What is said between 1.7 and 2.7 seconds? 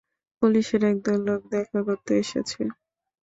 করতে এসেছে।